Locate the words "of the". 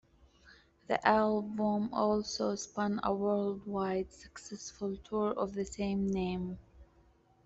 5.37-5.63